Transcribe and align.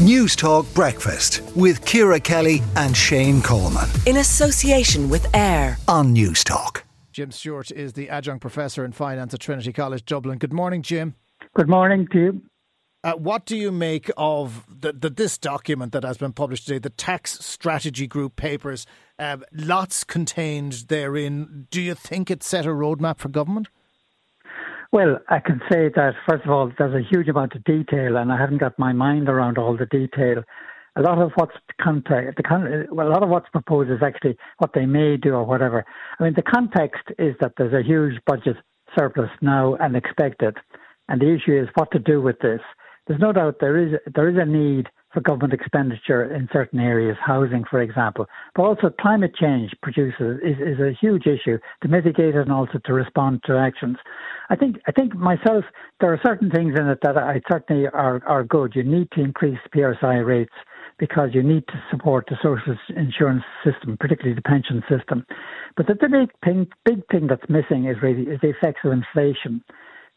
Newstalk 0.00 0.72
Breakfast 0.74 1.42
with 1.54 1.84
Ciara 1.84 2.18
Kelly 2.18 2.62
and 2.74 2.96
Shane 2.96 3.42
Coleman. 3.42 3.86
In 4.06 4.16
association 4.16 5.10
with 5.10 5.26
AIR 5.36 5.76
on 5.88 6.14
Newstalk. 6.14 6.84
Jim 7.12 7.30
Stewart 7.30 7.70
is 7.70 7.92
the 7.92 8.08
adjunct 8.08 8.40
professor 8.40 8.82
in 8.82 8.92
finance 8.92 9.34
at 9.34 9.40
Trinity 9.40 9.74
College 9.74 10.06
Dublin. 10.06 10.38
Good 10.38 10.54
morning, 10.54 10.80
Jim. 10.80 11.16
Good 11.54 11.68
morning 11.68 12.08
to 12.12 12.18
you. 12.18 12.42
Uh, 13.04 13.12
what 13.12 13.44
do 13.44 13.54
you 13.54 13.70
make 13.70 14.10
of 14.16 14.64
the, 14.70 14.94
the, 14.94 15.10
this 15.10 15.36
document 15.36 15.92
that 15.92 16.02
has 16.02 16.16
been 16.16 16.32
published 16.32 16.66
today, 16.66 16.78
the 16.78 16.88
Tax 16.88 17.44
Strategy 17.44 18.06
Group 18.06 18.36
papers? 18.36 18.86
Uh, 19.18 19.36
lots 19.52 20.02
contained 20.02 20.84
therein. 20.88 21.66
Do 21.70 21.82
you 21.82 21.94
think 21.94 22.30
it 22.30 22.42
set 22.42 22.64
a 22.64 22.70
roadmap 22.70 23.18
for 23.18 23.28
government? 23.28 23.68
Well, 24.92 25.18
I 25.28 25.38
can 25.38 25.60
say 25.70 25.88
that, 25.94 26.14
first 26.28 26.44
of 26.44 26.50
all, 26.50 26.72
there's 26.76 26.94
a 26.94 27.08
huge 27.08 27.28
amount 27.28 27.54
of 27.54 27.62
detail, 27.62 28.16
and 28.16 28.32
I 28.32 28.36
haven't 28.36 28.58
got 28.58 28.76
my 28.76 28.92
mind 28.92 29.28
around 29.28 29.56
all 29.56 29.76
the 29.76 29.86
detail. 29.86 30.42
A 30.96 31.02
lot 31.02 31.18
of 31.18 31.30
what's 31.36 31.54
context, 31.80 32.36
the 32.36 32.86
a 32.90 32.94
lot 32.94 33.22
of 33.22 33.28
what's 33.28 33.48
proposed 33.50 33.88
is 33.88 34.02
actually 34.02 34.36
what 34.58 34.72
they 34.74 34.86
may 34.86 35.16
do 35.16 35.34
or 35.34 35.44
whatever. 35.44 35.84
I 36.18 36.24
mean, 36.24 36.34
the 36.34 36.42
context 36.42 37.04
is 37.20 37.36
that 37.40 37.52
there's 37.56 37.72
a 37.72 37.86
huge 37.86 38.20
budget 38.26 38.56
surplus 38.98 39.30
now 39.40 39.76
and 39.76 39.94
expected, 39.94 40.56
and 41.08 41.20
the 41.20 41.32
issue 41.34 41.56
is 41.56 41.68
what 41.74 41.92
to 41.92 42.00
do 42.00 42.20
with 42.20 42.40
this. 42.40 42.60
There's 43.06 43.20
no 43.20 43.32
doubt 43.32 43.58
there 43.60 43.78
is 43.78 43.94
there 44.12 44.28
is 44.28 44.36
a 44.36 44.44
need 44.44 44.88
for 45.12 45.20
government 45.20 45.52
expenditure 45.52 46.32
in 46.32 46.48
certain 46.52 46.78
areas, 46.78 47.16
housing, 47.24 47.64
for 47.68 47.80
example. 47.80 48.26
But 48.54 48.62
also 48.62 48.90
climate 49.00 49.34
change 49.34 49.72
produces 49.82 50.38
is, 50.42 50.56
is 50.60 50.80
a 50.80 50.96
huge 51.00 51.26
issue 51.26 51.58
to 51.82 51.88
mitigate 51.88 52.34
it 52.34 52.36
and 52.36 52.52
also 52.52 52.78
to 52.84 52.92
respond 52.92 53.42
to 53.46 53.56
actions. 53.56 53.96
I 54.50 54.56
think 54.56 54.76
I 54.86 54.92
think 54.92 55.14
myself 55.14 55.64
there 56.00 56.12
are 56.12 56.20
certain 56.24 56.50
things 56.50 56.74
in 56.78 56.86
it 56.88 56.98
that 57.02 57.16
I 57.16 57.40
certainly 57.50 57.86
are, 57.86 58.22
are 58.26 58.44
good. 58.44 58.72
You 58.74 58.84
need 58.84 59.10
to 59.12 59.20
increase 59.20 59.58
PRSI 59.74 60.24
rates 60.24 60.54
because 60.98 61.30
you 61.32 61.42
need 61.42 61.66
to 61.68 61.82
support 61.90 62.26
the 62.28 62.36
social 62.42 62.76
insurance 62.94 63.42
system, 63.64 63.96
particularly 63.98 64.34
the 64.34 64.42
pension 64.42 64.82
system. 64.88 65.24
But 65.76 65.86
the, 65.86 65.94
the 65.94 66.08
big 66.08 66.30
thing 66.44 66.68
big 66.84 67.06
thing 67.10 67.26
that's 67.26 67.48
missing 67.48 67.86
is 67.86 67.96
really 68.02 68.22
is 68.22 68.40
the 68.42 68.50
effects 68.50 68.80
of 68.84 68.92
inflation. 68.92 69.64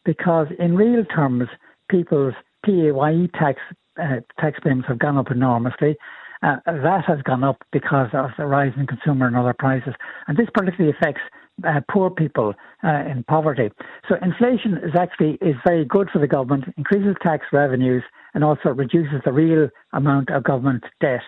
Because 0.04 0.48
in 0.58 0.76
real 0.76 1.04
terms, 1.06 1.48
people's 1.88 2.34
PAYE 2.64 3.28
tax 3.38 3.58
uh, 4.00 4.20
tax 4.40 4.58
payments 4.62 4.88
have 4.88 4.98
gone 4.98 5.16
up 5.16 5.30
enormously. 5.30 5.96
Uh, 6.42 6.56
that 6.66 7.04
has 7.06 7.22
gone 7.22 7.42
up 7.42 7.62
because 7.72 8.08
of 8.12 8.30
the 8.36 8.44
rise 8.44 8.72
in 8.76 8.86
consumer 8.86 9.26
and 9.26 9.36
other 9.36 9.54
prices, 9.58 9.94
and 10.28 10.36
this 10.36 10.48
particularly 10.52 10.94
affects 10.94 11.22
uh, 11.66 11.80
poor 11.90 12.10
people 12.10 12.54
uh, 12.82 13.04
in 13.10 13.24
poverty. 13.28 13.70
So 14.08 14.16
inflation 14.20 14.76
is 14.78 14.94
actually 14.98 15.38
is 15.40 15.54
very 15.64 15.84
good 15.84 16.10
for 16.12 16.18
the 16.18 16.26
government, 16.26 16.64
increases 16.76 17.14
tax 17.22 17.46
revenues, 17.52 18.02
and 18.34 18.44
also 18.44 18.70
reduces 18.70 19.20
the 19.24 19.32
real 19.32 19.68
amount 19.92 20.30
of 20.30 20.44
government 20.44 20.84
debt. 21.00 21.20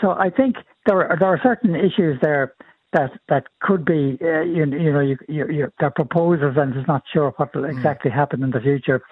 So 0.00 0.10
I 0.12 0.30
think 0.30 0.56
there 0.86 1.10
are, 1.10 1.16
there 1.18 1.28
are 1.28 1.40
certain 1.42 1.74
issues 1.74 2.18
there 2.22 2.54
that 2.92 3.10
that 3.28 3.44
could 3.60 3.84
be 3.84 4.18
uh, 4.22 4.40
you, 4.40 4.64
you, 4.64 4.92
know 4.92 5.00
you, 5.00 5.16
you, 5.28 5.48
you, 5.48 5.72
they're 5.78 5.90
proposals 5.90 6.56
and 6.56 6.74
it's 6.74 6.88
not 6.88 7.02
sure 7.12 7.32
what 7.36 7.54
will 7.54 7.64
hmm. 7.64 7.76
exactly 7.76 8.10
happen 8.10 8.42
in 8.42 8.50
the 8.50 8.60
future. 8.60 9.02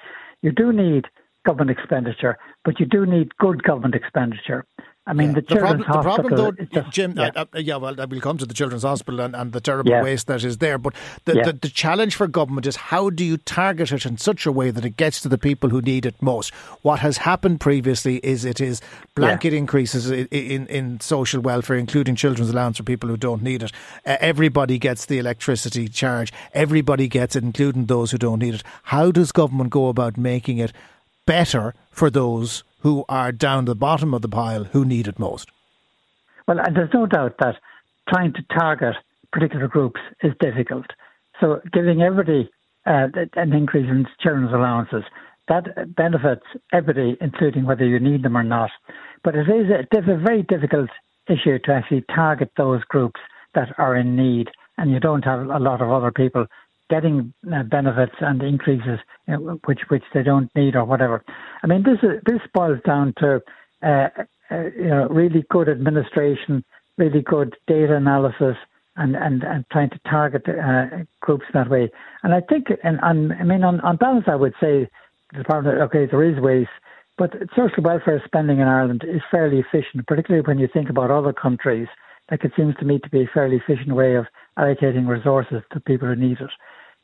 You 0.43 0.53
do 0.53 0.73
need 0.73 1.07
government 1.45 1.71
expenditure, 1.71 2.39
but 2.65 2.81
you 2.81 2.87
do 2.87 3.07
need 3.07 3.37
good 3.37 3.63
government 3.63 3.95
expenditure. 3.95 4.65
I 5.07 5.13
mean, 5.13 5.29
yeah. 5.29 5.35
the, 5.35 5.41
the 5.43 5.47
children's 5.47 5.85
problem, 5.85 6.05
hospital. 6.05 6.31
The 6.31 6.37
problem, 6.37 6.69
though, 6.73 6.91
Jim, 6.91 7.15
yeah. 7.17 7.31
Uh, 7.37 7.45
uh, 7.55 7.59
yeah, 7.59 7.77
well, 7.77 7.95
we'll 8.09 8.21
come 8.23 8.39
to 8.39 8.47
the 8.47 8.55
children's 8.55 8.85
hospital 8.85 9.21
and, 9.21 9.37
and 9.37 9.53
the 9.53 9.61
terrible 9.61 9.91
yeah. 9.91 10.03
waste 10.03 10.29
that 10.29 10.43
is 10.43 10.59
there. 10.59 10.79
But 10.79 10.95
the, 11.27 11.35
the, 11.35 11.53
the, 11.53 11.69
challenge 11.69 12.15
for 12.17 12.27
government 12.27 12.67
is 12.67 12.77
how 12.77 13.11
do 13.11 13.23
you 13.23 13.37
target 13.37 13.93
it 13.93 14.07
in 14.07 14.17
such 14.17 14.47
a 14.47 14.53
way 14.53 14.71
that 14.71 14.83
it 14.83 14.97
gets 14.97 15.21
to 15.21 15.29
the 15.29 15.37
people 15.37 15.69
who 15.69 15.83
need 15.83 16.07
it 16.07 16.15
most? 16.23 16.55
What 16.81 17.01
has 17.01 17.19
happened 17.19 17.61
previously 17.61 18.17
is 18.19 18.47
it 18.47 18.63
is 18.63 18.81
blanket 19.15 19.53
increases 19.53 20.11
in, 20.11 20.27
in, 20.29 20.67
in, 20.69 21.01
social 21.01 21.43
welfare, 21.43 21.77
including 21.77 22.17
children's 22.17 22.51
allowance 22.51 22.79
for 22.79 22.85
people 22.85 23.11
who 23.11 23.19
don't 23.19 23.43
need 23.43 23.63
it. 23.63 23.73
Uh, 24.07 24.17
everybody 24.21 24.79
gets 24.79 25.05
the 25.05 25.19
electricity 25.19 25.87
charge. 25.87 26.33
Everybody 26.55 27.09
gets 27.09 27.37
it, 27.37 27.45
including 27.45 27.87
those 27.87 28.11
who 28.11 28.17
don't 28.17 28.39
need 28.39 28.55
it. 28.55 28.63
How 28.85 29.11
does 29.11 29.33
government 29.33 29.69
go 29.69 29.89
about 29.89 30.17
making 30.17 30.59
it 30.59 30.73
better 31.27 31.75
for 31.91 32.11
those 32.11 32.65
who 32.81 33.05
are 33.09 33.33
down 33.33 33.65
the 33.65 33.75
bottom 33.75 34.13
of 34.13 34.23
the 34.23 34.29
pile 34.29 34.65
who 34.65 34.85
need 34.85 35.09
it 35.09 35.19
most. 35.19 35.51
Well, 36.47 36.59
and 36.61 36.77
there's 36.77 36.93
no 36.93 37.07
doubt 37.07 37.37
that 37.39 37.57
trying 38.09 38.33
to 38.35 38.43
target 38.57 38.97
particular 39.33 39.69
groups 39.69 40.01
is 40.23 40.33
difficult. 40.41 40.87
So 41.41 41.61
giving 41.73 42.03
everybody 42.03 42.51
uh, 42.87 43.09
an 43.35 43.53
increase 43.53 43.89
in 43.89 44.07
children's 44.21 44.53
allowances, 44.53 45.05
that 45.49 45.95
benefits 45.97 46.45
everybody, 46.73 47.17
including 47.21 47.65
whether 47.65 47.87
you 47.87 47.99
need 47.99 48.23
them 48.23 48.37
or 48.37 48.43
not. 48.43 48.71
But 49.23 49.35
it 49.35 49.49
is 49.49 49.71
a, 49.71 50.13
a 50.13 50.19
very 50.19 50.43
difficult 50.43 50.91
issue 51.29 51.59
to 51.65 51.73
actually 51.73 52.05
target 52.15 52.51
those 52.57 52.83
groups 52.85 53.21
that 53.55 53.69
are 53.79 53.97
in 53.97 54.17
need, 54.17 54.49
and 54.79 54.91
you 54.91 55.01
don't 55.01 55.25
have 55.25 55.41
a 55.41 55.59
lot 55.59 55.81
of 55.81 55.91
other 55.91 56.11
people 56.11 56.47
getting 56.91 57.33
uh, 57.53 57.63
benefits 57.63 58.15
and 58.21 58.43
increases 58.43 58.99
know, 59.29 59.59
which 59.65 59.81
which 59.89 60.05
they 60.13 60.23
don't 60.23 60.55
need 60.55 60.77
or 60.77 60.85
whatever. 60.85 61.25
I 61.63 61.67
mean, 61.67 61.83
this 61.83 61.99
is, 62.03 62.21
this 62.27 62.41
boils 62.53 62.81
down 62.85 63.15
to 63.19 63.41
uh, 63.83 64.09
uh, 64.51 64.65
you 64.77 64.89
know 64.89 65.09
really 65.09 65.45
good 65.51 65.69
administration, 65.69 66.65
really 66.99 67.23
good 67.23 67.57
data 67.67 67.97
analysis, 67.97 68.57
and 68.97 69.17
and, 69.17 69.43
and 69.43 69.65
trying 69.71 69.91
to 69.91 70.01
target 70.09 70.49
uh, 70.49 71.05
groups 71.21 71.47
that 71.55 71.71
way. 71.71 71.91
And 72.23 72.35
I 72.35 72.41
think, 72.41 72.67
and, 72.83 72.99
and 73.03 73.33
I 73.33 73.45
mean, 73.45 73.65
on, 73.65 73.81
on 73.81 73.97
balance, 73.97 74.25
I 74.27 74.37
would 74.37 74.55
say 74.61 74.89
the 75.33 75.39
department. 75.39 75.81
Okay, 75.83 76.07
there 76.07 76.25
is 76.25 76.41
waste. 76.41 76.71
But 77.17 77.33
social 77.55 77.83
welfare 77.83 78.21
spending 78.25 78.59
in 78.59 78.67
Ireland 78.67 79.05
is 79.07 79.23
fairly 79.31 79.61
efficient, 79.61 80.07
particularly 80.09 80.45
when 80.45 80.59
you 80.59 80.69
think 80.73 80.91
about 80.91 81.13
other 81.13 81.33
countries. 81.33 81.87
Like 82.29 82.45
it 82.45 82.53
seems 82.57 82.75
to 82.77 82.85
me 82.85 82.99
to 82.99 83.09
be 83.09 83.23
a 83.23 83.31
fairly 83.33 83.57
efficient 83.57 83.95
way 83.95 84.17
of 84.17 84.27
allocating 84.59 85.09
resources 85.09 85.63
to 85.73 85.81
people 85.81 86.09
who 86.09 86.17
need 86.17 86.39
it. 86.41 86.51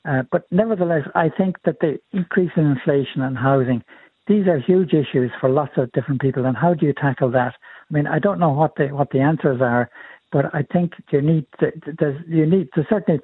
Uh, 0.09 0.23
but 0.31 0.47
nevertheless, 0.51 1.07
I 1.15 1.29
think 1.29 1.57
that 1.65 1.81
the 1.81 1.99
increase 2.13 2.53
in 2.57 2.65
inflation 2.65 3.23
and 3.23 3.37
housing, 3.37 3.83
these 4.27 4.47
are 4.47 4.59
huge 4.59 4.93
issues 4.93 5.31
for 5.41 5.51
lots 5.51 5.73
of 5.77 5.93
different 5.93 6.21
people. 6.21 6.47
And 6.47 6.57
how 6.57 6.75
do 6.75 6.87
you 6.87 6.95
tackle 6.95 7.31
that? 7.33 7.55
I 7.91 7.95
mean, 7.95 8.07
I 8.07 8.19
don't 8.19 8.39
know 8.39 8.51
what 8.51 8.77
the 8.77 8.89
what 8.89 9.11
the 9.11 9.21
answers 9.21 9.61
are, 9.61 9.91
but 10.33 10.47
I 10.55 10.63
think 10.73 10.93
you 11.11 11.21
need 11.21 11.47
to, 11.59 11.73
you 12.27 12.47
need 12.47 12.69
to 12.75 12.87
certainly 12.89 13.21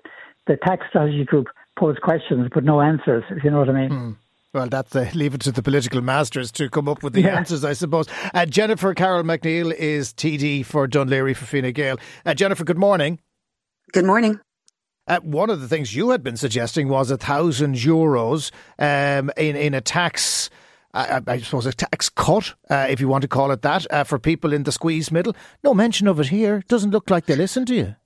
the 0.47 0.56
tax 0.56 0.87
strategy 0.88 1.25
group 1.25 1.47
pose 1.78 1.97
questions 2.03 2.48
but 2.53 2.64
no 2.64 2.81
answers. 2.81 3.25
If 3.31 3.44
you 3.44 3.50
know 3.50 3.60
what 3.60 3.69
I 3.69 3.72
mean. 3.72 3.91
Mm. 3.91 4.16
Well, 4.53 4.69
that's 4.69 4.97
uh, 4.97 5.10
leave 5.14 5.34
it 5.34 5.43
to 5.43 5.53
the 5.53 5.62
political 5.62 6.00
masters 6.00 6.50
to 6.53 6.70
come 6.70 6.88
up 6.88 7.03
with 7.03 7.12
the 7.12 7.22
yeah. 7.22 7.37
answers, 7.37 7.62
I 7.62 7.75
suppose. 7.75 8.06
Uh, 8.32 8.47
Jennifer 8.47 8.94
Carroll 8.94 9.22
MacNeill 9.22 9.75
is 9.75 10.14
TD 10.14 10.64
for 10.64 10.88
Laoghaire 10.88 11.37
for 11.37 11.44
Fine 11.44 11.70
Gael. 11.72 11.98
Uh, 12.25 12.32
Jennifer, 12.32 12.64
good 12.64 12.78
morning. 12.78 13.19
Good 13.92 14.04
morning. 14.04 14.41
Uh, 15.06 15.20
one 15.20 15.48
of 15.48 15.60
the 15.60 15.69
things 15.69 15.94
you 15.94 16.10
had 16.10 16.22
been 16.22 16.36
suggesting 16.36 16.88
was 16.88 17.10
a 17.10 17.16
thousand 17.16 17.76
euros 17.76 18.50
um, 18.78 19.30
in 19.36 19.54
in 19.54 19.74
a 19.74 19.80
tax. 19.80 20.50
Uh, 20.92 21.20
I 21.26 21.38
suppose 21.38 21.66
a 21.66 21.72
tax 21.72 22.08
cut, 22.08 22.54
uh, 22.70 22.86
if 22.88 23.00
you 23.00 23.08
want 23.08 23.22
to 23.22 23.28
call 23.28 23.50
it 23.52 23.62
that, 23.62 23.86
uh, 23.92 24.02
for 24.02 24.19
people 24.19 24.52
in 24.52 24.64
the 24.64 24.72
squeeze 24.72 25.12
middle. 25.12 25.36
No 25.62 25.75
mention 25.75 26.08
of 26.08 26.19
it 26.19 26.28
here. 26.28 26.62
Doesn't 26.69 26.91
look 26.91 27.10
like 27.10 27.26
they 27.26 27.36
listen 27.36 27.66
to 27.66 27.75
you 27.75 27.96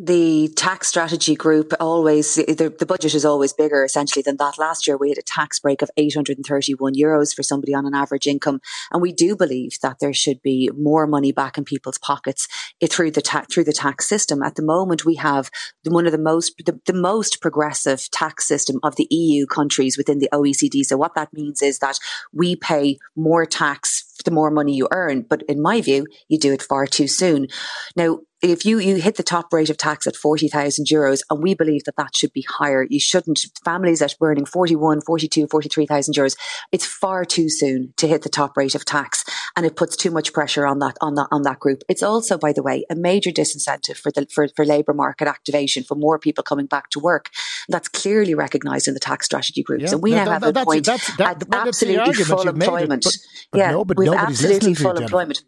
the 0.00 0.48
tax 0.54 0.86
strategy 0.86 1.34
group 1.34 1.72
always 1.80 2.36
the, 2.36 2.72
the, 2.78 2.86
budget 2.86 3.16
is 3.16 3.24
always 3.24 3.52
bigger 3.52 3.84
essentially 3.84 4.22
than 4.22 4.36
that 4.36 4.56
last 4.56 4.86
year 4.86 4.96
we 4.96 5.08
had 5.08 5.18
a 5.18 5.22
tax 5.22 5.58
break 5.58 5.82
of 5.82 5.90
831 5.96 6.94
euros 6.94 7.34
for 7.34 7.42
somebody 7.42 7.74
on 7.74 7.84
an 7.84 7.94
average 7.94 8.28
income 8.28 8.60
and 8.92 9.02
we 9.02 9.12
do 9.12 9.34
believe 9.34 9.72
that 9.82 9.98
there 9.98 10.14
should 10.14 10.40
be 10.40 10.70
more 10.78 11.08
money 11.08 11.32
back 11.32 11.58
in 11.58 11.64
people's 11.64 11.98
pockets 11.98 12.46
eh, 12.80 12.86
through 12.86 13.10
the 13.10 13.20
tax 13.20 13.52
through 13.52 13.64
the 13.64 13.72
tax 13.72 14.06
system 14.08 14.40
at 14.40 14.54
the 14.54 14.62
moment 14.62 15.04
we 15.04 15.16
have 15.16 15.50
one 15.84 16.06
of 16.06 16.12
the 16.12 16.18
most 16.18 16.54
the, 16.64 16.80
the 16.86 16.92
most 16.92 17.40
progressive 17.40 18.08
tax 18.12 18.46
system 18.46 18.78
of 18.84 18.94
the 18.94 19.08
EU 19.10 19.46
countries 19.46 19.98
within 19.98 20.20
the 20.20 20.28
OECD 20.32 20.84
so 20.84 20.96
what 20.96 21.16
that 21.16 21.32
means 21.32 21.60
is 21.60 21.80
that 21.80 21.98
we 22.32 22.54
pay 22.54 22.98
more 23.16 23.44
tax 23.44 24.08
the 24.24 24.30
more 24.30 24.50
money 24.50 24.74
you 24.74 24.88
earn. 24.90 25.22
But 25.22 25.42
in 25.48 25.62
my 25.62 25.80
view, 25.80 26.06
you 26.28 26.38
do 26.38 26.52
it 26.52 26.62
far 26.62 26.86
too 26.86 27.08
soon. 27.08 27.48
Now, 27.96 28.20
if 28.40 28.64
you, 28.64 28.78
you 28.78 28.96
hit 28.96 29.16
the 29.16 29.22
top 29.22 29.52
rate 29.52 29.70
of 29.70 29.76
tax 29.76 30.06
at 30.06 30.14
40,000 30.14 30.86
euros, 30.86 31.22
and 31.28 31.42
we 31.42 31.54
believe 31.54 31.84
that 31.84 31.96
that 31.96 32.14
should 32.14 32.32
be 32.32 32.46
higher, 32.48 32.86
you 32.88 33.00
shouldn't, 33.00 33.40
families 33.64 33.98
that 33.98 34.14
are 34.20 34.28
earning 34.28 34.44
41, 34.44 35.00
42, 35.00 35.48
43,000 35.48 36.14
euros, 36.14 36.36
it's 36.70 36.86
far 36.86 37.24
too 37.24 37.48
soon 37.48 37.92
to 37.96 38.06
hit 38.06 38.22
the 38.22 38.28
top 38.28 38.56
rate 38.56 38.74
of 38.74 38.84
tax. 38.84 39.24
And 39.56 39.66
it 39.66 39.76
puts 39.76 39.96
too 39.96 40.12
much 40.12 40.32
pressure 40.32 40.66
on 40.66 40.78
that, 40.78 40.96
on 41.00 41.16
that, 41.16 41.26
on 41.32 41.42
that 41.42 41.58
group. 41.58 41.82
It's 41.88 42.02
also, 42.02 42.38
by 42.38 42.52
the 42.52 42.62
way, 42.62 42.84
a 42.88 42.94
major 42.94 43.30
disincentive 43.30 43.96
for 43.96 44.12
the, 44.12 44.26
for, 44.32 44.46
for 44.54 44.64
labour 44.64 44.94
market 44.94 45.26
activation, 45.26 45.82
for 45.82 45.96
more 45.96 46.18
people 46.18 46.44
coming 46.44 46.66
back 46.66 46.90
to 46.90 47.00
work. 47.00 47.30
That's 47.68 47.88
clearly 47.88 48.34
recognised 48.34 48.86
in 48.86 48.94
the 48.94 49.00
tax 49.00 49.26
strategy 49.26 49.64
groups. 49.64 49.84
Yeah. 49.84 49.92
And 49.92 50.02
we 50.02 50.12
no, 50.12 50.24
now 50.24 50.30
have 50.30 50.42
a 50.44 50.52
point 50.52 50.86
that's, 50.86 51.16
that, 51.16 51.42
at 51.42 51.54
absolutely 51.54 52.24
full 52.24 52.48
employment. 52.48 53.02
But, 53.02 53.16
but 53.50 53.58
yeah, 53.58 53.70
no, 53.72 53.84
but 53.84 53.96
with 53.96 54.12
absolutely 54.12 54.74
full 54.74 54.96
employment. 54.96 55.42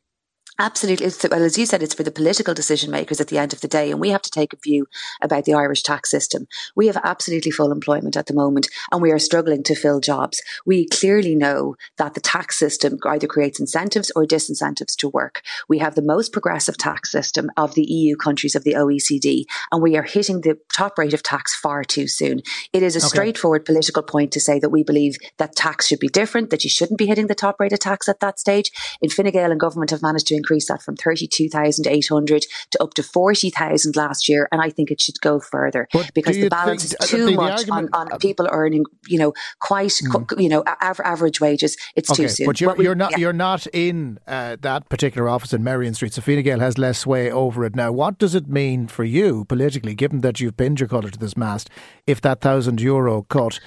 Absolutely. 0.60 1.10
Well, 1.30 1.42
as 1.42 1.56
you 1.56 1.64
said, 1.64 1.82
it's 1.82 1.94
for 1.94 2.02
the 2.02 2.10
political 2.10 2.52
decision 2.52 2.90
makers 2.90 3.18
at 3.18 3.28
the 3.28 3.38
end 3.38 3.54
of 3.54 3.62
the 3.62 3.66
day. 3.66 3.90
And 3.90 3.98
we 3.98 4.10
have 4.10 4.20
to 4.20 4.30
take 4.30 4.52
a 4.52 4.58
view 4.62 4.86
about 5.22 5.46
the 5.46 5.54
Irish 5.54 5.82
tax 5.82 6.10
system. 6.10 6.46
We 6.76 6.86
have 6.88 6.98
absolutely 7.02 7.50
full 7.50 7.72
employment 7.72 8.14
at 8.14 8.26
the 8.26 8.34
moment 8.34 8.68
and 8.92 9.00
we 9.00 9.10
are 9.10 9.18
struggling 9.18 9.62
to 9.62 9.74
fill 9.74 10.00
jobs. 10.00 10.42
We 10.66 10.86
clearly 10.86 11.34
know 11.34 11.76
that 11.96 12.12
the 12.12 12.20
tax 12.20 12.58
system 12.58 12.98
either 13.06 13.26
creates 13.26 13.58
incentives 13.58 14.12
or 14.14 14.26
disincentives 14.26 14.94
to 14.96 15.08
work. 15.08 15.40
We 15.66 15.78
have 15.78 15.94
the 15.94 16.02
most 16.02 16.30
progressive 16.30 16.76
tax 16.76 17.10
system 17.10 17.50
of 17.56 17.74
the 17.74 17.90
EU 17.90 18.16
countries 18.16 18.54
of 18.54 18.62
the 18.62 18.74
OECD 18.74 19.44
and 19.72 19.82
we 19.82 19.96
are 19.96 20.02
hitting 20.02 20.42
the 20.42 20.58
top 20.74 20.98
rate 20.98 21.14
of 21.14 21.22
tax 21.22 21.56
far 21.56 21.84
too 21.84 22.06
soon. 22.06 22.42
It 22.74 22.82
is 22.82 22.96
a 22.96 22.98
okay. 22.98 23.08
straightforward 23.08 23.64
political 23.64 24.02
point 24.02 24.30
to 24.32 24.40
say 24.40 24.58
that 24.58 24.68
we 24.68 24.82
believe 24.82 25.16
that 25.38 25.56
tax 25.56 25.86
should 25.86 26.00
be 26.00 26.08
different, 26.08 26.50
that 26.50 26.64
you 26.64 26.70
shouldn't 26.70 26.98
be 26.98 27.06
hitting 27.06 27.28
the 27.28 27.34
top 27.34 27.58
rate 27.58 27.72
of 27.72 27.78
tax 27.78 28.10
at 28.10 28.20
that 28.20 28.38
stage. 28.38 28.70
In 29.00 29.08
Fine 29.08 29.30
Gael 29.30 29.50
and 29.50 29.58
government 29.58 29.90
have 29.90 30.02
managed 30.02 30.26
to 30.26 30.34
increase 30.34 30.49
increase 30.50 30.68
that 30.68 30.82
from 30.82 30.96
32,800 30.96 32.46
to 32.70 32.82
up 32.82 32.94
to 32.94 33.02
40,000 33.02 33.96
last 33.96 34.28
year. 34.28 34.48
And 34.50 34.60
I 34.60 34.70
think 34.70 34.90
it 34.90 35.00
should 35.00 35.20
go 35.20 35.38
further 35.38 35.86
but 35.92 36.12
because 36.14 36.36
the 36.36 36.48
balance 36.48 36.90
think, 36.90 37.02
is 37.02 37.08
too 37.08 37.24
the, 37.26 37.30
the 37.32 37.36
much 37.36 37.58
argument, 37.68 37.90
on, 37.92 38.12
on 38.12 38.18
people 38.18 38.48
earning, 38.50 38.84
you 39.06 39.18
know, 39.18 39.32
quite, 39.60 39.90
mm. 39.90 40.40
you 40.40 40.48
know, 40.48 40.64
average 40.80 41.40
wages. 41.40 41.76
It's 41.94 42.10
okay, 42.10 42.24
too 42.24 42.28
soon. 42.28 42.46
But 42.46 42.60
you're, 42.60 42.74
we, 42.74 42.84
you're 42.84 42.94
not, 42.94 43.12
yeah. 43.12 43.18
you're 43.18 43.32
not 43.32 43.66
in 43.68 44.18
uh, 44.26 44.56
that 44.60 44.88
particular 44.88 45.28
office 45.28 45.52
in 45.52 45.62
Merrion 45.62 45.94
Street. 45.94 46.14
So 46.14 46.22
Fine 46.22 46.42
Gael 46.42 46.60
has 46.60 46.78
less 46.78 46.98
sway 46.98 47.30
over 47.30 47.64
it 47.64 47.76
now. 47.76 47.92
What 47.92 48.18
does 48.18 48.34
it 48.34 48.48
mean 48.48 48.88
for 48.88 49.04
you 49.04 49.44
politically, 49.44 49.94
given 49.94 50.20
that 50.22 50.40
you've 50.40 50.56
pinned 50.56 50.80
your 50.80 50.88
colour 50.88 51.10
to 51.10 51.18
this 51.18 51.36
mast, 51.36 51.70
if 52.06 52.20
that 52.22 52.40
thousand 52.40 52.80
euro 52.80 53.22
cut 53.22 53.60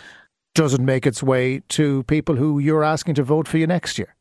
doesn't 0.55 0.85
make 0.85 1.07
its 1.07 1.23
way 1.23 1.61
to 1.67 2.03
people 2.03 2.35
who 2.35 2.59
you're 2.59 2.83
asking 2.83 3.15
to 3.15 3.23
vote 3.23 3.47
for 3.47 3.57
you 3.57 3.65
next 3.65 3.97
year? 3.97 4.15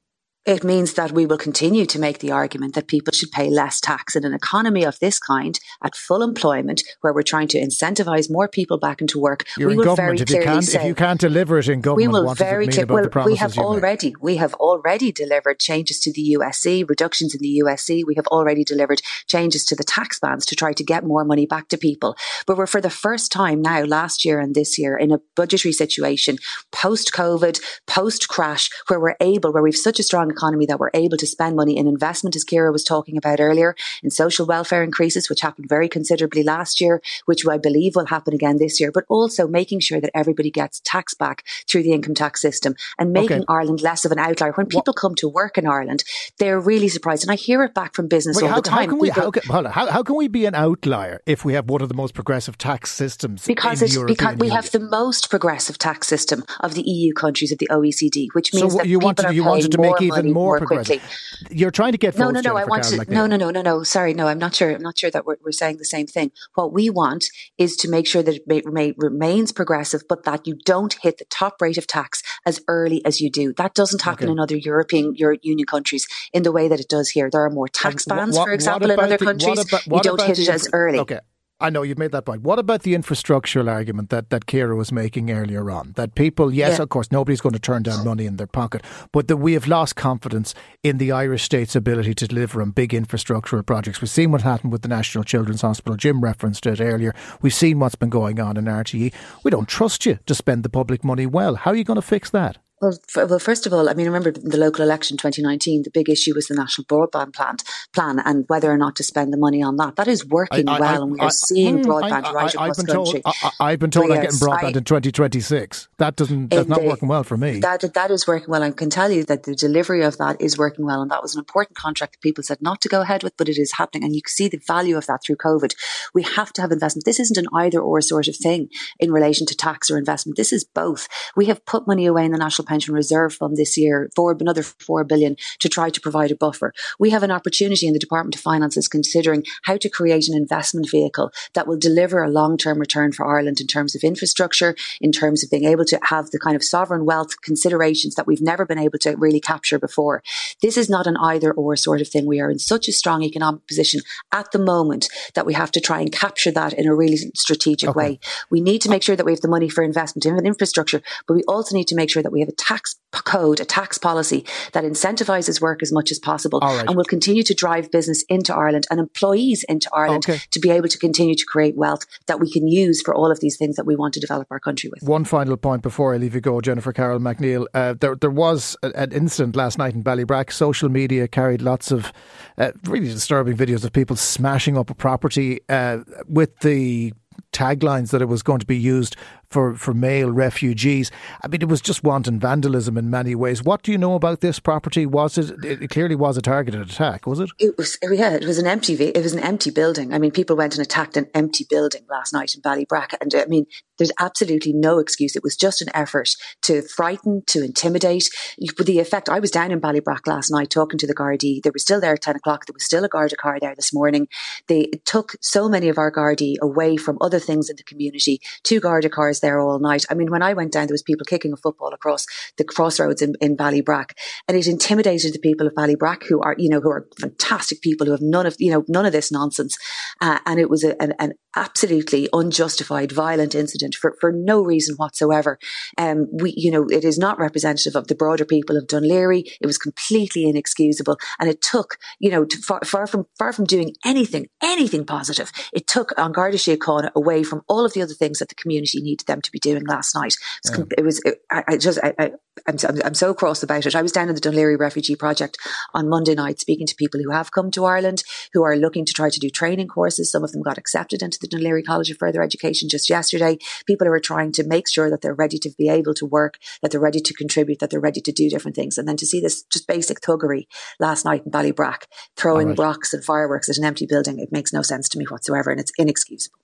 It 0.44 0.64
means 0.64 0.94
that 0.94 1.12
we 1.12 1.24
will 1.24 1.38
continue 1.38 1.86
to 1.86 2.00
make 2.00 2.18
the 2.18 2.32
argument 2.32 2.74
that 2.74 2.88
people 2.88 3.12
should 3.12 3.30
pay 3.30 3.48
less 3.48 3.80
tax 3.80 4.16
in 4.16 4.24
an 4.24 4.34
economy 4.34 4.84
of 4.84 4.98
this 4.98 5.20
kind 5.20 5.60
at 5.84 5.94
full 5.94 6.20
employment 6.20 6.82
where 7.00 7.12
we're 7.12 7.22
trying 7.22 7.46
to 7.46 7.60
incentivize 7.60 8.28
more 8.28 8.48
people 8.48 8.76
back 8.76 9.00
into 9.00 9.20
work. 9.20 9.44
You're 9.56 9.68
we 9.68 9.74
in 9.74 9.78
will 9.78 9.84
government. 9.84 10.28
Very 10.28 10.40
if, 10.40 10.44
you 10.44 10.52
can't, 10.52 10.64
say, 10.64 10.80
if 10.80 10.86
you 10.86 10.94
can't 10.96 11.20
deliver 11.20 11.58
it 11.58 11.68
in 11.68 11.80
government, 11.80 12.12
we 12.12 12.20
will 12.20 12.34
very 12.34 12.66
clear, 12.66 12.86
well, 12.86 13.24
we 13.24 13.36
have 13.36 13.56
already 13.56 14.08
make? 14.08 14.22
we 14.22 14.36
have 14.36 14.54
already 14.54 15.12
delivered 15.12 15.60
changes 15.60 16.00
to 16.00 16.12
the 16.12 16.36
USC, 16.40 16.88
reductions 16.88 17.36
in 17.36 17.40
the 17.40 17.62
USC. 17.64 18.02
We 18.04 18.16
have 18.16 18.26
already 18.26 18.64
delivered 18.64 19.00
changes 19.28 19.64
to 19.66 19.76
the 19.76 19.84
tax 19.84 20.18
bands 20.18 20.44
to 20.46 20.56
try 20.56 20.72
to 20.72 20.82
get 20.82 21.04
more 21.04 21.24
money 21.24 21.46
back 21.46 21.68
to 21.68 21.78
people. 21.78 22.16
But 22.48 22.56
we're 22.56 22.66
for 22.66 22.80
the 22.80 22.90
first 22.90 23.30
time 23.30 23.62
now, 23.62 23.84
last 23.84 24.24
year 24.24 24.40
and 24.40 24.56
this 24.56 24.76
year, 24.76 24.96
in 24.96 25.12
a 25.12 25.20
budgetary 25.36 25.72
situation 25.72 26.38
post 26.72 27.12
COVID, 27.12 27.60
post 27.86 28.28
crash, 28.28 28.70
where 28.88 28.98
we're 28.98 29.16
able, 29.20 29.52
where 29.52 29.62
we've 29.62 29.76
such 29.76 30.00
a 30.00 30.02
strong 30.02 30.31
economy 30.32 30.66
that 30.66 30.80
we're 30.80 30.90
able 30.94 31.16
to 31.18 31.26
spend 31.26 31.56
money 31.56 31.76
in 31.76 31.86
investment, 31.86 32.36
as 32.36 32.44
Ciara 32.44 32.72
was 32.72 32.84
talking 32.84 33.16
about 33.16 33.40
earlier, 33.40 33.76
in 34.02 34.10
social 34.10 34.46
welfare 34.46 34.82
increases, 34.82 35.28
which 35.28 35.40
happened 35.40 35.68
very 35.68 35.88
considerably 35.88 36.42
last 36.42 36.80
year, 36.80 37.00
which 37.26 37.46
I 37.46 37.58
believe 37.58 37.94
will 37.94 38.06
happen 38.06 38.34
again 38.34 38.58
this 38.58 38.80
year, 38.80 38.90
but 38.90 39.04
also 39.08 39.46
making 39.46 39.80
sure 39.80 40.00
that 40.00 40.10
everybody 40.14 40.50
gets 40.50 40.80
tax 40.84 41.14
back 41.14 41.44
through 41.68 41.82
the 41.82 41.92
income 41.92 42.14
tax 42.14 42.40
system 42.40 42.74
and 42.98 43.12
making 43.12 43.42
okay. 43.42 43.44
Ireland 43.48 43.80
less 43.80 44.04
of 44.04 44.12
an 44.12 44.18
outlier. 44.18 44.52
When 44.52 44.66
people 44.66 44.92
what? 44.92 44.96
come 44.96 45.14
to 45.16 45.28
work 45.28 45.58
in 45.58 45.66
Ireland, 45.66 46.04
they're 46.38 46.60
really 46.60 46.88
surprised. 46.88 47.22
And 47.22 47.30
I 47.30 47.36
hear 47.36 47.62
it 47.62 47.74
back 47.74 47.94
from 47.94 48.08
business 48.08 48.36
Wait, 48.36 48.44
all 48.44 48.50
how, 48.50 48.56
the 48.56 48.62
time. 48.62 48.78
How 48.78 48.86
can, 48.86 48.98
we, 48.98 49.08
how, 49.10 49.30
can, 49.30 49.64
how, 49.66 49.86
how 49.86 50.02
can 50.02 50.16
we 50.16 50.28
be 50.28 50.46
an 50.46 50.54
outlier 50.54 51.20
if 51.26 51.44
we 51.44 51.52
have 51.54 51.68
one 51.68 51.82
of 51.82 51.88
the 51.88 51.94
most 51.94 52.14
progressive 52.14 52.58
tax 52.58 52.90
systems 52.90 53.46
because 53.46 53.82
it's, 53.82 53.96
because 53.96 54.36
we 54.36 54.48
Union. 54.48 54.56
have 54.56 54.70
the 54.70 54.80
most 54.80 55.30
progressive 55.30 55.78
tax 55.78 56.06
system 56.06 56.44
of 56.60 56.74
the 56.74 56.82
EU 56.82 57.12
countries 57.12 57.52
of 57.52 57.58
the 57.58 57.68
OECD, 57.70 58.28
which 58.32 58.52
means 58.54 58.72
so 58.72 58.78
that 58.78 58.86
you 58.86 58.98
wanted, 58.98 59.32
you 59.34 59.44
wanted 59.44 59.72
to 59.72 59.78
make 59.78 60.00
even 60.00 60.21
more, 60.30 60.58
progressive. 60.58 61.00
Quickly. 61.00 61.56
You're 61.56 61.70
trying 61.70 61.92
to 61.92 61.98
get 61.98 62.16
no, 62.16 62.30
no, 62.30 62.40
no. 62.40 62.56
I 62.56 62.64
want 62.64 62.84
to. 62.84 63.04
no, 63.08 63.26
no, 63.26 63.36
no, 63.36 63.50
no, 63.50 63.62
no. 63.62 63.82
Sorry, 63.82 64.14
no. 64.14 64.28
I'm 64.28 64.38
not 64.38 64.54
sure. 64.54 64.70
I'm 64.70 64.82
not 64.82 64.98
sure 64.98 65.10
that 65.10 65.24
we're, 65.24 65.36
we're 65.44 65.52
saying 65.52 65.78
the 65.78 65.84
same 65.84 66.06
thing. 66.06 66.30
What 66.54 66.72
we 66.72 66.90
want 66.90 67.26
is 67.58 67.76
to 67.78 67.88
make 67.88 68.06
sure 68.06 68.22
that 68.22 68.34
it 68.34 68.42
may, 68.46 68.62
may, 68.64 68.94
remains 68.96 69.52
progressive, 69.52 70.02
but 70.08 70.24
that 70.24 70.46
you 70.46 70.56
don't 70.64 70.94
hit 71.02 71.18
the 71.18 71.24
top 71.24 71.60
rate 71.60 71.78
of 71.78 71.86
tax 71.86 72.22
as 72.46 72.60
early 72.68 73.04
as 73.04 73.20
you 73.20 73.30
do. 73.30 73.52
That 73.54 73.74
doesn't 73.74 74.02
happen 74.02 74.26
okay. 74.26 74.32
in 74.32 74.38
other 74.38 74.56
European 74.56 75.14
Euro- 75.16 75.38
Union 75.42 75.66
countries 75.66 76.06
in 76.32 76.42
the 76.42 76.52
way 76.52 76.68
that 76.68 76.80
it 76.80 76.88
does 76.88 77.10
here. 77.10 77.30
There 77.30 77.42
are 77.42 77.50
more 77.50 77.68
tax 77.68 78.04
bands, 78.04 78.36
what, 78.36 78.46
for 78.46 78.52
example, 78.52 78.90
in 78.90 79.00
other 79.00 79.16
the, 79.16 79.24
countries. 79.24 79.58
About, 79.58 79.86
you 79.86 80.00
don't 80.02 80.22
hit 80.22 80.38
it 80.38 80.48
as 80.48 80.68
early. 80.72 80.98
Okay. 80.98 81.20
I 81.62 81.70
know 81.70 81.82
you've 81.82 81.98
made 81.98 82.10
that 82.10 82.26
point. 82.26 82.42
What 82.42 82.58
about 82.58 82.82
the 82.82 82.92
infrastructural 82.92 83.70
argument 83.70 84.10
that, 84.10 84.30
that 84.30 84.48
Ciara 84.48 84.74
was 84.74 84.90
making 84.90 85.30
earlier 85.30 85.70
on? 85.70 85.92
That 85.94 86.16
people, 86.16 86.52
yes, 86.52 86.78
yeah. 86.78 86.82
of 86.82 86.88
course, 86.88 87.12
nobody's 87.12 87.40
going 87.40 87.52
to 87.52 87.60
turn 87.60 87.84
down 87.84 88.04
money 88.04 88.26
in 88.26 88.36
their 88.36 88.48
pocket, 88.48 88.82
but 89.12 89.28
that 89.28 89.36
we 89.36 89.52
have 89.52 89.68
lost 89.68 89.94
confidence 89.94 90.54
in 90.82 90.98
the 90.98 91.12
Irish 91.12 91.44
state's 91.44 91.76
ability 91.76 92.14
to 92.14 92.26
deliver 92.26 92.60
on 92.60 92.72
big 92.72 92.90
infrastructural 92.90 93.64
projects. 93.64 94.00
We've 94.00 94.10
seen 94.10 94.32
what 94.32 94.42
happened 94.42 94.72
with 94.72 94.82
the 94.82 94.88
National 94.88 95.22
Children's 95.22 95.62
Hospital. 95.62 95.96
Jim 95.96 96.20
referenced 96.20 96.66
it 96.66 96.80
earlier. 96.80 97.14
We've 97.40 97.54
seen 97.54 97.78
what's 97.78 97.94
been 97.94 98.10
going 98.10 98.40
on 98.40 98.56
in 98.56 98.64
RTE. 98.64 99.14
We 99.44 99.50
don't 99.52 99.68
trust 99.68 100.04
you 100.04 100.18
to 100.26 100.34
spend 100.34 100.64
the 100.64 100.68
public 100.68 101.04
money 101.04 101.26
well. 101.26 101.54
How 101.54 101.70
are 101.70 101.76
you 101.76 101.84
going 101.84 101.94
to 101.94 102.02
fix 102.02 102.28
that? 102.30 102.58
Well, 102.82 102.98
for, 103.06 103.26
well, 103.26 103.38
first 103.38 103.64
of 103.64 103.72
all, 103.72 103.88
I 103.88 103.94
mean, 103.94 104.06
remember 104.06 104.32
the 104.32 104.56
local 104.56 104.82
election 104.82 105.16
2019, 105.16 105.84
the 105.84 105.90
big 105.90 106.10
issue 106.10 106.34
was 106.34 106.48
the 106.48 106.54
national 106.54 106.84
broadband 106.86 107.32
plan, 107.32 107.58
plan 107.94 108.18
and 108.24 108.44
whether 108.48 108.72
or 108.72 108.76
not 108.76 108.96
to 108.96 109.04
spend 109.04 109.32
the 109.32 109.36
money 109.36 109.62
on 109.62 109.76
that. 109.76 109.94
That 109.94 110.08
is 110.08 110.26
working 110.26 110.68
I, 110.68 110.76
I, 110.76 110.80
well, 110.80 110.88
I, 110.88 110.96
and 110.96 111.12
we 111.12 111.18
are 111.20 111.30
seeing 111.30 111.78
hmm, 111.78 111.88
broadband 111.88 112.32
right 112.32 112.52
across 112.52 112.76
the 112.78 112.86
country. 112.86 113.22
I, 113.60 113.70
have 113.70 113.78
been 113.78 113.92
told 113.92 114.10
I'm 114.10 114.20
getting 114.20 114.36
broadband 114.36 114.74
in 114.74 114.82
2026. 114.82 115.90
That 115.98 116.16
doesn't, 116.16 116.48
that's 116.48 116.68
not 116.68 116.80
the, 116.80 116.88
working 116.88 117.06
well 117.06 117.22
for 117.22 117.36
me. 117.36 117.60
That, 117.60 117.84
that 117.94 118.10
is 118.10 118.26
working 118.26 118.50
well. 118.50 118.64
I 118.64 118.72
can 118.72 118.90
tell 118.90 119.12
you 119.12 119.22
that 119.26 119.44
the 119.44 119.54
delivery 119.54 120.02
of 120.02 120.18
that 120.18 120.40
is 120.40 120.58
working 120.58 120.84
well. 120.84 121.02
And 121.02 121.10
that 121.12 121.22
was 121.22 121.36
an 121.36 121.38
important 121.38 121.76
contract 121.76 122.14
that 122.14 122.20
people 122.20 122.42
said 122.42 122.60
not 122.60 122.80
to 122.80 122.88
go 122.88 123.02
ahead 123.02 123.22
with, 123.22 123.36
but 123.36 123.48
it 123.48 123.58
is 123.58 123.74
happening. 123.74 124.02
And 124.02 124.16
you 124.16 124.22
can 124.22 124.32
see 124.32 124.48
the 124.48 124.60
value 124.66 124.96
of 124.96 125.06
that 125.06 125.20
through 125.24 125.36
COVID. 125.36 125.72
We 126.14 126.24
have 126.24 126.52
to 126.54 126.60
have 126.60 126.72
investment. 126.72 127.04
This 127.04 127.20
isn't 127.20 127.38
an 127.38 127.46
either 127.54 127.80
or 127.80 128.00
sort 128.00 128.26
of 128.26 128.34
thing 128.34 128.70
in 128.98 129.12
relation 129.12 129.46
to 129.46 129.54
tax 129.54 129.88
or 129.88 129.98
investment. 129.98 130.36
This 130.36 130.52
is 130.52 130.64
both. 130.64 131.06
We 131.36 131.46
have 131.46 131.64
put 131.64 131.86
money 131.86 132.06
away 132.06 132.24
in 132.24 132.32
the 132.32 132.38
National 132.38 132.66
Pension 132.72 132.94
Reserve 132.94 133.34
Fund 133.34 133.58
this 133.58 133.76
year 133.76 134.08
for 134.16 134.34
another 134.40 134.62
4 134.62 135.04
billion 135.04 135.36
to 135.58 135.68
try 135.68 135.90
to 135.90 136.00
provide 136.00 136.30
a 136.30 136.36
buffer. 136.36 136.72
We 136.98 137.10
have 137.10 137.22
an 137.22 137.30
opportunity 137.30 137.86
in 137.86 137.92
the 137.92 137.98
Department 137.98 138.34
of 138.34 138.40
Finances 138.40 138.88
considering 138.88 139.44
how 139.64 139.76
to 139.76 139.90
create 139.90 140.26
an 140.26 140.34
investment 140.34 140.90
vehicle 140.90 141.30
that 141.52 141.66
will 141.66 141.78
deliver 141.78 142.22
a 142.22 142.30
long-term 142.30 142.78
return 142.78 143.12
for 143.12 143.26
Ireland 143.26 143.60
in 143.60 143.66
terms 143.66 143.94
of 143.94 144.02
infrastructure, 144.02 144.74
in 145.02 145.12
terms 145.12 145.44
of 145.44 145.50
being 145.50 145.66
able 145.66 145.84
to 145.84 146.00
have 146.04 146.30
the 146.30 146.38
kind 146.38 146.56
of 146.56 146.64
sovereign 146.64 147.04
wealth 147.04 147.42
considerations 147.42 148.14
that 148.14 148.26
we've 148.26 148.40
never 148.40 148.64
been 148.64 148.78
able 148.78 148.98
to 149.00 149.16
really 149.16 149.40
capture 149.40 149.78
before. 149.78 150.22
This 150.62 150.78
is 150.78 150.88
not 150.88 151.06
an 151.06 151.18
either 151.18 151.52
or 151.52 151.76
sort 151.76 152.00
of 152.00 152.08
thing. 152.08 152.24
We 152.24 152.40
are 152.40 152.50
in 152.50 152.58
such 152.58 152.88
a 152.88 152.92
strong 152.92 153.22
economic 153.22 153.66
position 153.66 154.00
at 154.32 154.50
the 154.52 154.58
moment 154.58 155.08
that 155.34 155.44
we 155.44 155.52
have 155.52 155.72
to 155.72 155.80
try 155.80 156.00
and 156.00 156.10
capture 156.10 156.52
that 156.52 156.72
in 156.72 156.86
a 156.86 156.94
really 156.94 157.18
strategic 157.34 157.90
okay. 157.90 157.98
way. 157.98 158.20
We 158.48 158.62
need 158.62 158.80
to 158.82 158.88
make 158.88 159.02
sure 159.02 159.16
that 159.16 159.26
we 159.26 159.32
have 159.32 159.42
the 159.42 159.48
money 159.48 159.68
for 159.68 159.84
investment 159.84 160.24
in 160.24 160.46
infrastructure, 160.46 161.02
but 161.26 161.34
we 161.34 161.42
also 161.44 161.76
need 161.76 161.88
to 161.88 161.94
make 161.94 162.08
sure 162.08 162.22
that 162.22 162.32
we 162.32 162.40
have 162.40 162.48
a 162.48 162.52
tax 162.62 162.94
code, 163.10 163.60
a 163.60 163.64
tax 163.64 163.98
policy 163.98 164.44
that 164.72 164.84
incentivizes 164.84 165.60
work 165.60 165.82
as 165.82 165.92
much 165.92 166.10
as 166.10 166.18
possible 166.18 166.60
right. 166.60 166.86
and 166.86 166.96
will 166.96 167.04
continue 167.04 167.42
to 167.42 167.54
drive 167.54 167.90
business 167.90 168.24
into 168.28 168.54
Ireland 168.54 168.86
and 168.90 168.98
employees 168.98 169.64
into 169.68 169.90
Ireland 169.92 170.24
okay. 170.28 170.40
to 170.50 170.60
be 170.60 170.70
able 170.70 170.88
to 170.88 170.98
continue 170.98 171.34
to 171.34 171.44
create 171.44 171.76
wealth 171.76 172.06
that 172.26 172.40
we 172.40 172.50
can 172.50 172.66
use 172.68 173.02
for 173.02 173.14
all 173.14 173.30
of 173.30 173.40
these 173.40 173.56
things 173.56 173.76
that 173.76 173.84
we 173.84 173.96
want 173.96 174.14
to 174.14 174.20
develop 174.20 174.46
our 174.50 174.60
country 174.60 174.88
with. 174.90 175.02
One 175.02 175.24
final 175.24 175.56
point 175.56 175.82
before 175.82 176.14
I 176.14 176.16
leave 176.16 176.34
you 176.34 176.40
go, 176.40 176.60
Jennifer 176.60 176.92
Carroll 176.92 177.18
MacNeill. 177.18 177.66
Uh, 177.74 177.94
there, 177.98 178.14
there 178.14 178.30
was 178.30 178.76
an 178.82 179.12
incident 179.12 179.56
last 179.56 179.76
night 179.76 179.94
in 179.94 180.02
Ballybrack. 180.02 180.52
Social 180.52 180.88
media 180.88 181.28
carried 181.28 181.60
lots 181.60 181.90
of 181.90 182.12
uh, 182.56 182.72
really 182.86 183.08
disturbing 183.08 183.56
videos 183.56 183.84
of 183.84 183.92
people 183.92 184.16
smashing 184.16 184.78
up 184.78 184.88
a 184.88 184.94
property 184.94 185.60
uh, 185.68 185.98
with 186.28 186.58
the 186.60 187.12
taglines 187.52 188.10
that 188.10 188.22
it 188.22 188.26
was 188.26 188.42
going 188.42 188.58
to 188.58 188.66
be 188.66 188.76
used 188.76 189.16
for, 189.52 189.74
for 189.76 189.94
male 189.94 190.30
refugees. 190.30 191.10
I 191.42 191.48
mean, 191.48 191.62
it 191.62 191.68
was 191.68 191.80
just 191.80 192.02
wanton 192.02 192.40
vandalism 192.40 192.96
in 192.96 193.10
many 193.10 193.34
ways. 193.34 193.62
What 193.62 193.82
do 193.82 193.92
you 193.92 193.98
know 193.98 194.14
about 194.14 194.40
this 194.40 194.58
property? 194.58 195.06
Was 195.06 195.38
it, 195.38 195.64
it 195.64 195.90
clearly 195.90 196.14
was 196.14 196.36
a 196.36 196.42
targeted 196.42 196.80
attack, 196.80 197.26
was 197.26 197.40
it? 197.40 197.50
It 197.58 197.76
was, 197.76 197.98
oh, 198.04 198.12
yeah, 198.12 198.32
it 198.32 198.44
was 198.44 198.58
an 198.58 198.66
empty, 198.66 198.94
it 198.94 199.22
was 199.22 199.34
an 199.34 199.40
empty 199.40 199.70
building. 199.70 200.14
I 200.14 200.18
mean, 200.18 200.30
people 200.30 200.56
went 200.56 200.74
and 200.74 200.82
attacked 200.82 201.16
an 201.16 201.26
empty 201.34 201.66
building 201.68 202.02
last 202.10 202.32
night 202.32 202.54
in 202.54 202.62
Ballybrack. 202.62 203.14
And 203.20 203.34
I 203.34 203.44
mean, 203.46 203.66
there's 203.98 204.12
absolutely 204.18 204.72
no 204.72 204.98
excuse. 204.98 205.36
It 205.36 205.44
was 205.44 205.56
just 205.56 205.82
an 205.82 205.88
effort 205.94 206.30
to 206.62 206.82
frighten, 206.82 207.42
to 207.48 207.62
intimidate. 207.62 208.30
The 208.58 208.98
effect, 208.98 209.28
I 209.28 209.38
was 209.38 209.50
down 209.50 209.70
in 209.70 209.80
Ballybrack 209.80 210.26
last 210.26 210.50
night 210.50 210.70
talking 210.70 210.98
to 210.98 211.06
the 211.06 211.14
Gardaí. 211.14 211.62
They 211.62 211.70
were 211.70 211.78
still 211.78 212.00
there 212.00 212.14
at 212.14 212.22
10 212.22 212.36
o'clock. 212.36 212.66
There 212.66 212.74
was 212.74 212.84
still 212.84 213.04
a 213.04 213.08
Garda 213.08 213.36
car 213.36 213.58
there 213.60 213.74
this 213.74 213.92
morning. 213.92 214.28
They 214.66 214.90
took 215.04 215.34
so 215.40 215.68
many 215.68 215.88
of 215.88 215.98
our 215.98 216.10
Gardaí 216.10 216.56
away 216.60 216.96
from 216.96 217.18
other 217.20 217.38
things 217.38 217.68
in 217.68 217.76
the 217.76 217.84
community. 217.84 218.40
Two 218.62 218.80
Garda 218.80 219.08
cars 219.08 219.40
there 219.42 219.60
all 219.60 219.78
night. 219.78 220.04
I 220.10 220.14
mean, 220.14 220.30
when 220.30 220.42
I 220.42 220.54
went 220.54 220.72
down, 220.72 220.86
there 220.86 220.94
was 220.94 221.02
people 221.02 221.26
kicking 221.26 221.52
a 221.52 221.56
football 221.56 221.92
across 221.92 222.26
the 222.56 222.64
crossroads 222.64 223.20
in, 223.20 223.34
in 223.40 223.56
Ballybrack, 223.56 224.12
and 224.48 224.56
it 224.56 224.66
intimidated 224.66 225.34
the 225.34 225.38
people 225.38 225.66
of 225.66 225.74
Ballybrack, 225.74 226.24
who 226.26 226.40
are 226.40 226.54
you 226.58 226.68
know 226.68 226.80
who 226.80 226.90
are 226.90 227.06
fantastic 227.20 227.82
people 227.82 228.06
who 228.06 228.12
have 228.12 228.22
none 228.22 228.46
of 228.46 228.56
you 228.58 228.70
know 228.70 228.84
none 228.88 229.04
of 229.04 229.12
this 229.12 229.30
nonsense. 229.30 229.76
Uh, 230.20 230.38
and 230.46 230.58
it 230.58 230.70
was 230.70 230.84
a, 230.84 231.00
an, 231.02 231.12
an, 231.18 231.32
absolutely 231.54 232.28
unjustified, 232.32 233.12
violent 233.12 233.54
incident 233.54 233.94
for, 233.94 234.16
for 234.20 234.32
no 234.32 234.62
reason 234.62 234.94
whatsoever. 234.96 235.58
Um, 235.98 236.26
we, 236.32 236.54
you 236.56 236.70
know, 236.70 236.86
it 236.86 237.04
is 237.04 237.18
not 237.18 237.38
representative 237.38 237.94
of 237.94 238.06
the 238.06 238.14
broader 238.14 238.46
people 238.46 238.76
of 238.76 238.86
Dún 238.86 239.06
Laoghaire. 239.06 239.44
It 239.60 239.66
was 239.66 239.76
completely 239.76 240.44
inexcusable, 240.44 241.18
and 241.38 241.50
it 241.50 241.60
took, 241.60 241.98
you 242.18 242.30
know, 242.30 242.44
to, 242.44 242.56
far, 242.58 242.80
far 242.84 243.06
from 243.06 243.26
far 243.38 243.52
from 243.52 243.64
doing 243.66 243.94
anything, 244.04 244.46
anything 244.62 245.04
positive, 245.04 245.52
it 245.72 245.86
took 245.86 246.12
An 246.16 246.32
Garda 246.32 246.56
Síochána 246.56 247.10
away 247.14 247.42
from 247.42 247.62
all 247.68 247.84
of 247.84 247.92
the 247.92 248.02
other 248.02 248.14
things 248.14 248.38
that 248.38 248.48
the 248.48 248.54
community 248.54 249.00
needed 249.00 249.26
them 249.32 249.42
to 249.42 249.52
be 249.52 249.58
doing 249.58 249.84
last 249.86 250.14
night. 250.14 250.34
It 250.64 250.70
was, 250.70 250.78
yeah. 250.78 250.84
it 250.98 251.04
was 251.04 251.20
it, 251.24 251.38
I, 251.50 251.64
I, 251.68 251.76
just, 251.76 251.98
I, 252.02 252.14
I, 252.18 252.30
I'm, 252.66 252.76
I'm 253.04 253.14
so 253.14 253.34
cross 253.34 253.62
about 253.62 253.86
it. 253.86 253.96
I 253.96 254.02
was 254.02 254.12
down 254.12 254.28
in 254.28 254.34
the 254.34 254.40
Dún 254.40 254.54
Laoghaire 254.54 254.78
Refugee 254.78 255.16
Project 255.16 255.56
on 255.94 256.08
Monday 256.08 256.34
night 256.34 256.60
speaking 256.60 256.86
to 256.86 256.94
people 256.94 257.20
who 257.22 257.30
have 257.30 257.50
come 257.50 257.70
to 257.72 257.84
Ireland, 257.84 258.22
who 258.52 258.62
are 258.62 258.76
looking 258.76 259.04
to 259.06 259.12
try 259.12 259.30
to 259.30 259.40
do 259.40 259.50
training 259.50 259.88
courses. 259.88 260.30
Some 260.30 260.44
of 260.44 260.52
them 260.52 260.62
got 260.62 260.78
accepted 260.78 261.22
into 261.22 261.38
the 261.40 261.48
Dún 261.48 261.62
Laoghaire 261.62 261.84
College 261.84 262.10
of 262.10 262.18
Further 262.18 262.42
Education 262.42 262.88
just 262.88 263.08
yesterday. 263.08 263.58
People 263.86 264.06
who 264.06 264.12
are 264.12 264.20
trying 264.20 264.52
to 264.52 264.64
make 264.64 264.88
sure 264.88 265.10
that 265.10 265.22
they're 265.22 265.34
ready 265.34 265.58
to 265.58 265.70
be 265.78 265.88
able 265.88 266.14
to 266.14 266.26
work, 266.26 266.58
that 266.82 266.90
they're 266.90 267.00
ready 267.00 267.20
to 267.20 267.34
contribute, 267.34 267.78
that 267.78 267.90
they're 267.90 268.00
ready 268.00 268.20
to 268.20 268.32
do 268.32 268.48
different 268.48 268.76
things. 268.76 268.98
And 268.98 269.08
then 269.08 269.16
to 269.16 269.26
see 269.26 269.40
this 269.40 269.64
just 269.64 269.88
basic 269.88 270.20
thuggery 270.20 270.66
last 271.00 271.24
night 271.24 271.44
in 271.44 271.50
Ballybrack, 271.52 272.04
throwing 272.36 272.68
right. 272.68 272.78
rocks 272.78 273.12
and 273.12 273.24
fireworks 273.24 273.68
at 273.68 273.78
an 273.78 273.84
empty 273.84 274.06
building, 274.06 274.38
it 274.38 274.52
makes 274.52 274.72
no 274.72 274.82
sense 274.82 275.08
to 275.10 275.18
me 275.18 275.24
whatsoever 275.24 275.70
and 275.70 275.80
it's 275.80 275.92
inexcusable. 275.98 276.61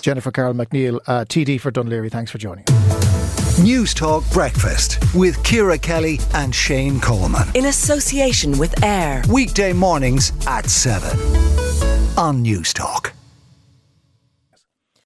Jennifer 0.00 0.30
Carroll 0.30 0.54
MacNeill, 0.54 1.00
uh, 1.06 1.24
TD 1.24 1.60
for 1.60 1.70
Dún 1.70 1.88
Laoghaire, 1.88 2.10
thanks 2.10 2.30
for 2.30 2.38
joining. 2.38 2.64
Newstalk 3.58 4.30
Breakfast 4.32 4.98
with 5.14 5.42
Ciara 5.42 5.78
Kelly 5.78 6.20
and 6.34 6.54
Shane 6.54 7.00
Coleman. 7.00 7.48
In 7.54 7.66
association 7.66 8.56
with 8.56 8.84
AIR. 8.84 9.22
Weekday 9.28 9.72
mornings 9.72 10.32
at 10.46 10.70
7 10.70 11.18
on 12.16 12.44
Newstalk. 12.44 13.17